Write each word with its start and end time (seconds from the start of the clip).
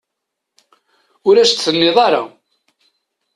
Ur 1.27 1.35
as-t-tenniḍ 1.37 1.97
ara. 2.07 2.23